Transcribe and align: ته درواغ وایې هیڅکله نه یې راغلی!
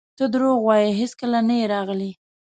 ته 0.17 0.25
درواغ 0.33 0.59
وایې 0.67 0.89
هیڅکله 0.99 1.39
نه 1.47 1.55
یې 1.59 1.65
راغلی! 1.73 2.11